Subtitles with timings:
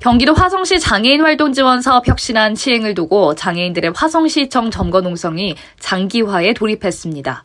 [0.00, 7.42] 경기도 화성시 장애인 활동 지원 사업 혁신안 시행을 두고 장애인들의 화성시청 점거 농성이 장기화에 돌입했습니다.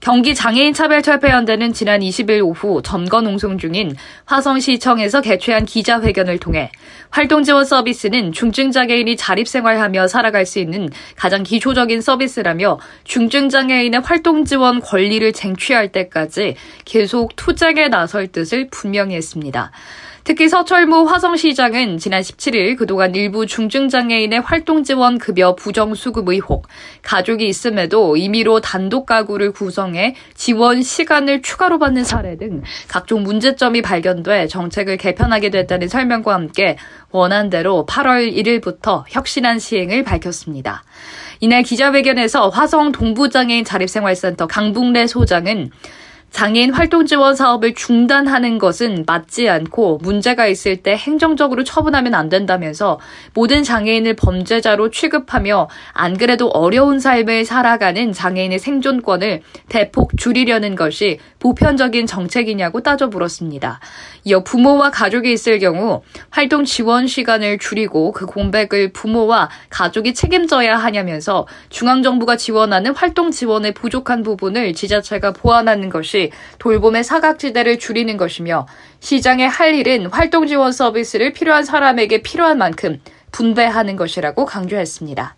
[0.00, 3.96] 경기 장애인 차별 철폐 연대는 지난 20일 오후 점거 농성 중인
[4.26, 6.70] 화성시청에서 개최한 기자회견을 통해
[7.08, 14.00] 활동 지원 서비스는 중증 장애인이 자립 생활하며 살아갈 수 있는 가장 기초적인 서비스라며 중증 장애인의
[14.00, 19.72] 활동 지원 권리를 쟁취할 때까지 계속 투쟁에 나설 뜻을 분명히 했습니다.
[20.24, 26.66] 특히 서철무 화성시장은 지난 17일 그동안 일부 중증장애인의 활동지원 급여 부정수급 의혹,
[27.02, 34.46] 가족이 있음에도 임의로 단독 가구를 구성해 지원 시간을 추가로 받는 사례 등 각종 문제점이 발견돼
[34.46, 36.78] 정책을 개편하게 됐다는 설명과 함께
[37.10, 40.84] 원안대로 8월 1일부터 혁신안 시행을 밝혔습니다.
[41.40, 45.70] 이날 기자회견에서 화성 동부장애인 자립생활센터 강북래 소장은
[46.34, 52.98] 장애인 활동 지원 사업을 중단하는 것은 맞지 않고 문제가 있을 때 행정적으로 처분하면 안 된다면서
[53.34, 62.08] 모든 장애인을 범죄자로 취급하며 안 그래도 어려운 삶을 살아가는 장애인의 생존권을 대폭 줄이려는 것이 보편적인
[62.08, 63.78] 정책이냐고 따져 물었습니다.
[64.24, 71.46] 이어 부모와 가족이 있을 경우 활동 지원 시간을 줄이고 그 공백을 부모와 가족이 책임져야 하냐면서
[71.68, 78.66] 중앙정부가 지원하는 활동 지원의 부족한 부분을 지자체가 보완하는 것이 돌봄의 사각지대를 줄이는 것이며
[79.00, 83.00] 시장의 할 일은 활동 지원 서비스를 필요한 사람에게 필요한 만큼
[83.32, 85.36] 분배하는 것이라고 강조했습니다.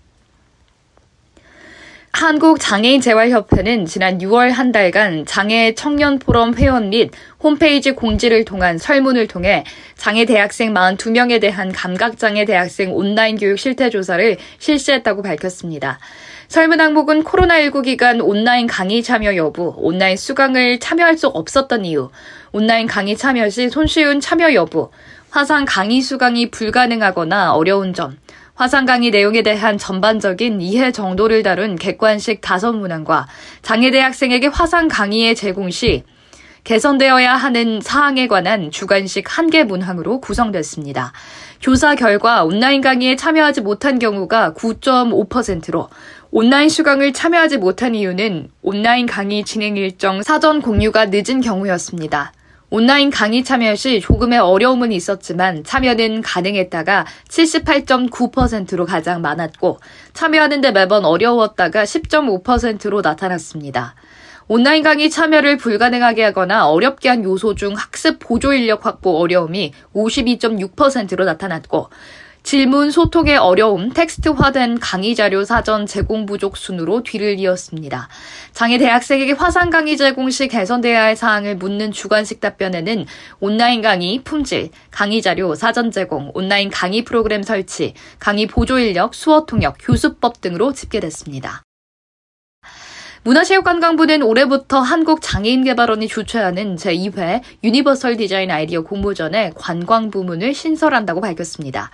[2.17, 7.11] 한국장애인재활협회는 지난 6월 한 달간 장애 청년 포럼 회원 및
[7.43, 9.65] 홈페이지 공지를 통한 설문을 통해
[9.97, 15.99] 장애 대학생 42명에 대한 감각장애 대학생 온라인 교육 실태 조사를 실시했다고 밝혔습니다.
[16.49, 22.11] 설문 항목은 코로나19 기간 온라인 강의 참여 여부, 온라인 수강을 참여할 수 없었던 이유,
[22.53, 24.91] 온라인 강의 참여 시 손쉬운 참여 여부,
[25.31, 28.17] 화상 강의 수강이 불가능하거나 어려운 점,
[28.55, 33.27] 화상 강의 내용에 대한 전반적인 이해 정도를 다룬 객관식 다섯 문항과
[33.63, 36.05] 장애대 학생에게 화상 강의의 제공 시
[36.65, 41.13] 개선되어야 하는 사항에 관한 주관식 한 개 문항으로 구성됐습니다.
[41.61, 45.89] 조사 결과 온라인 강의에 참여하지 못한 경우가 9.5%로
[46.39, 52.35] 온라인 수강을 참여하지 못한 이유는 온라인 강의 진행 일정 사전 공유가 늦은 경우였습니다.
[52.69, 59.81] 온라인 강의 참여 시 조금의 어려움은 있었지만 참여는 가능했다가 78.9%로 가장 많았고
[60.13, 63.95] 참여하는데 매번 어려웠다가 10.5%로 나타났습니다.
[64.47, 71.25] 온라인 강의 참여를 불가능하게 하거나 어렵게 한 요소 중 학습 보조 인력 확보 어려움이 52.6%로
[71.25, 71.89] 나타났고
[72.47, 78.09] 질문 소통의 어려움, 텍스트화된 강의 자료 사전 제공 부족 순으로 뒤를 이었습니다.
[78.53, 83.07] 장애 대학생에게 화상 강의 제공 시 개선돼야 할 사항을 묻는 주관식 답변에는
[83.41, 89.45] 온라인 강의 품질, 강의 자료 사전 제공, 온라인 강의 프로그램 설치, 강의 보조 인력, 수어
[89.45, 91.66] 통역, 교수법 등으로 집계됐습니다.
[93.27, 101.91] 문화체육관광부는 올해부터 한국장애인개발원이 주최하는 제2회 유니버설 디자인 아이디어 공모전에 관광 부문을 신설한다고 밝혔습니다.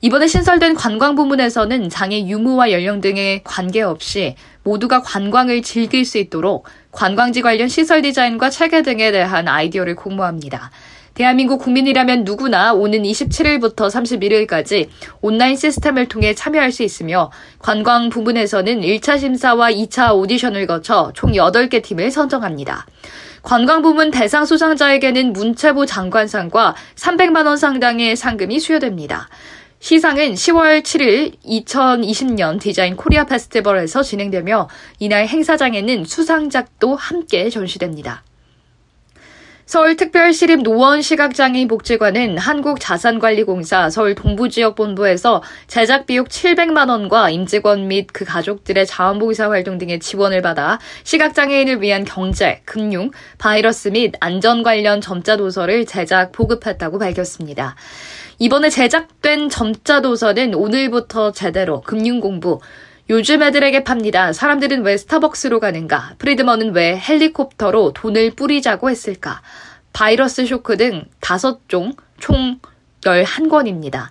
[0.00, 4.34] 이번에 신설된 관광 부문에서는 장애 유무와 연령 등에 관계없이
[4.64, 10.72] 모두가 관광을 즐길 수 있도록 관광지 관련 시설 디자인과 체계 등에 대한 아이디어를 공모합니다.
[11.14, 14.88] 대한민국 국민이라면 누구나 오는 27일부터 31일까지
[15.20, 21.82] 온라인 시스템을 통해 참여할 수 있으며 관광 부문에서는 1차 심사와 2차 오디션을 거쳐 총 8개
[21.82, 22.86] 팀을 선정합니다.
[23.42, 29.28] 관광 부문 대상 수상자에게는 문체부 장관상과 300만 원 상당의 상금이 수여됩니다.
[29.80, 34.68] 시상은 10월 7일 2020년 디자인 코리아 페스티벌에서 진행되며
[35.00, 38.22] 이날 행사장에는 수상작도 함께 전시됩니다.
[39.66, 49.50] 서울특별시립 노원시각장애인 복지관은 한국자산관리공사 서울 동부지역본부에서 제작 비용 700만 원과 임직원 및 그 가족들의 자원봉사
[49.50, 56.32] 활동 등의 지원을 받아 시각장애인을 위한 경제, 금융, 바이러스 및 안전 관련 점자 도서를 제작
[56.32, 57.76] 보급했다고 밝혔습니다.
[58.38, 62.60] 이번에 제작된 점자 도서는 오늘부터 제대로 금융 공부,
[63.10, 64.32] 요즘 애들에게 팝니다.
[64.32, 66.14] 사람들은 왜 스타벅스로 가는가?
[66.18, 69.42] 프리드먼은 왜 헬리콥터로 돈을 뿌리자고 했을까?
[69.92, 72.60] 바이러스 쇼크 등 다섯 종, 총
[73.00, 74.04] 11권입니다.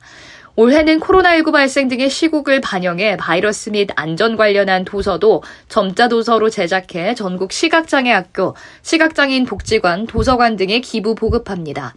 [0.57, 7.53] 올해는 코로나19 발생 등의 시국을 반영해 바이러스 및 안전 관련한 도서도 점자 도서로 제작해 전국
[7.53, 11.95] 시각장애 학교, 시각장애인 복지관, 도서관 등에 기부 보급합니다.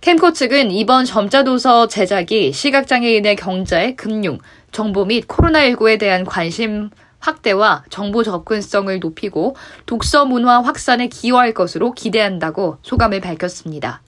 [0.00, 4.40] 캠코 측은 이번 점자 도서 제작이 시각장애인의 경제, 금융,
[4.72, 6.90] 정보 및 코로나19에 대한 관심
[7.20, 9.54] 확대와 정보 접근성을 높이고
[9.86, 14.02] 독서 문화 확산에 기여할 것으로 기대한다고 소감을 밝혔습니다.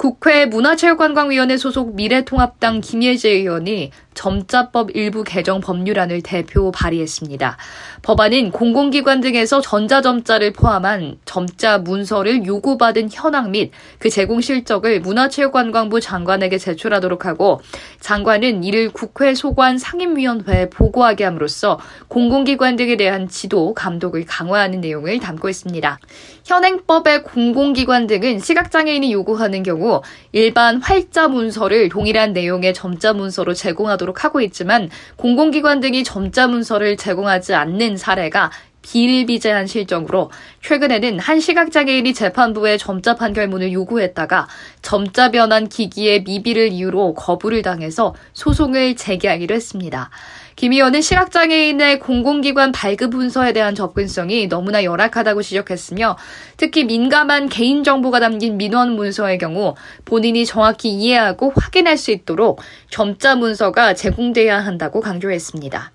[0.00, 7.56] 국회 문화체육관광위원회 소속 미래통합당 김예재 의원이 점자법 일부 개정 법률안을 대표 발의했습니다.
[8.02, 16.56] 법안은 공공기관 등에서 전자점자를 포함한 점자 문서를 요구받은 현황 및 그 제공 실적을 문화체육관광부 장관에게
[16.58, 17.60] 제출하도록 하고
[18.00, 25.48] 장관은 이를 국회 소관 상임위원회에 보고하게 함으로써 공공기관 등에 대한 지도, 감독을 강화하는 내용을 담고
[25.48, 25.98] 있습니다.
[26.44, 29.89] 현행법의 공공기관 등은 시각장애인이 요구하는 경우
[30.32, 37.54] 일반 활자 문서를 동일한 내용의 점자 문서로 제공하도록 하고 있지만 공공기관 등이 점자 문서를 제공하지
[37.54, 38.50] 않는 사례가
[38.82, 40.30] 비일비재한 실정으로
[40.62, 44.48] 최근에는 한 시각장애인이 재판부에 점자 판결문을 요구했다가
[44.82, 50.10] 점자 변환 기기의 미비를 이유로 거부를 당해서 소송을 제기하기로 했습니다.
[50.56, 56.18] 김 의원은 시각장애인의 공공기관 발급 문서에 대한 접근성이 너무나 열악하다고 지적했으며
[56.58, 59.74] 특히 민감한 개인정보가 담긴 민원 문서의 경우
[60.04, 62.60] 본인이 정확히 이해하고 확인할 수 있도록
[62.90, 65.92] 점자 문서가 제공돼야 한다고 강조했습니다.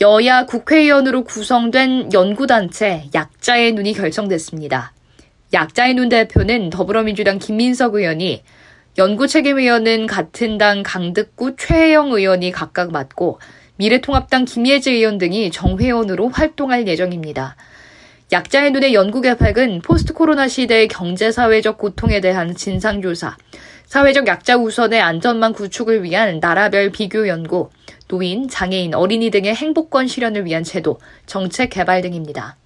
[0.00, 4.92] 여야 국회의원으로 구성된 연구단체 약자의 눈이 결성됐습니다.
[5.52, 8.44] 약자의 눈 대표는 더불어민주당 김민석 의원이
[8.96, 13.40] 연구책임위원은 같은 당 강득구 최혜영 의원이 각각 맡고
[13.74, 17.56] 미래통합당 김예지 의원 등이 정회원으로 활동할 예정입니다.
[18.30, 23.36] 약자의 눈의 연구개혁은 포스트 코로나 시대의 경제사회적 고통에 대한 진상조사,
[23.86, 27.70] 사회적 약자 우선의 안전망 구축을 위한 나라별 비교 연구,
[28.08, 32.56] 노인, 장애인, 어린이 등의 행복권 실현을 위한 제도, 정책 개발 등입니다.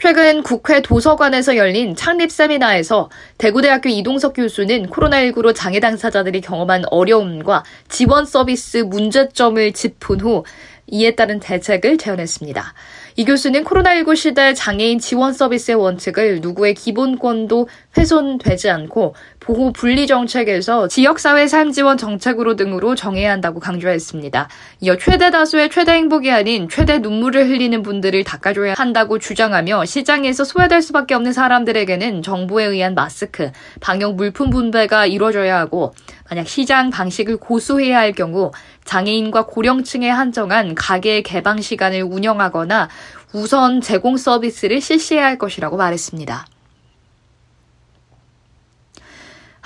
[0.00, 8.24] 최근 국회 도서관에서 열린 창립 세미나에서 대구대학교 이동석 교수는 코로나19로 장애 당사자들이 경험한 어려움과 지원
[8.24, 10.44] 서비스 문제점을 짚은 후
[10.86, 12.74] 이에 따른 대책을 제안했습니다.
[13.16, 20.88] 이 교수는 코로나19 시대 장애인 지원 서비스의 원칙을 누구의 기본권도 훼손되지 않고 보호 분리 정책에서
[20.88, 24.48] 지역사회 삶 지원 정책으로 등으로 정해야 한다고 강조했습니다.
[24.80, 30.82] 이어 최대 다수의 최대 행복이 아닌 최대 눈물을 흘리는 분들을 닦아줘야 한다고 주장하며 시장에서 소외될
[30.82, 33.50] 수밖에 없는 사람들에게는 정부에 의한 마스크,
[33.80, 35.94] 방역 물품 분배가 이루어져야 하고
[36.28, 38.50] 만약 시장 방식을 고수해야 할 경우
[38.84, 42.88] 장애인과 고령층에 한정한 가게 개방 시간을 운영하거나
[43.32, 46.46] 우선 제공 서비스를 실시해야 할 것이라고 말했습니다.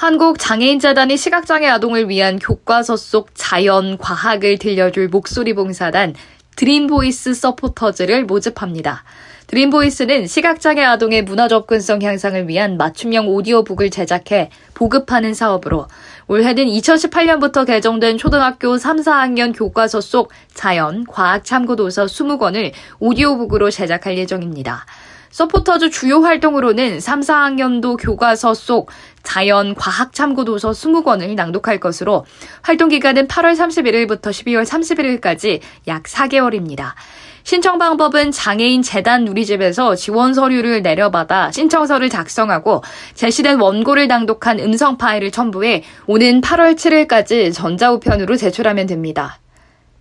[0.03, 6.17] 한국장애인재단이 시각장애 아동을 위한 교과서 속 자연, 과학을 들려줄 목소리 봉사단
[6.57, 9.05] 드림보이스 서포터즈를 모집합니다.
[9.47, 15.87] 드림보이스는 시각장애 아동의 문화 접근성 향상을 위한 맞춤형 오디오북을 제작해 보급하는 사업으로
[16.27, 24.19] 올해는 2018년부터 개정된 초등학교 3, 4학년 교과서 속 자연, 과학 참고 도서 20권을 오디오북으로 제작할
[24.19, 24.85] 예정입니다.
[25.33, 28.91] 서포터즈 주요 활동으로는 3, 4학년도 교과서 속
[29.23, 32.27] 자연, 과학 참고 도서 20권을 낭독할 것으로
[32.61, 36.93] 활동 기간은 8월 31일부터 12월 31일까지 약 4개월입니다.
[37.45, 45.31] 신청 방법은 장애인 재단 누리집에서 지원 서류를 내려받아 신청서를 작성하고 제시된 원고를 낭독한 음성 파일을
[45.31, 49.39] 첨부해 오는 8월 7일까지 전자우편으로 제출하면 됩니다.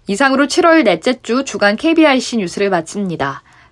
[0.08, 3.44] 이상으로 7월 넷째 주 주간 KBIC 뉴스를 마칩니다.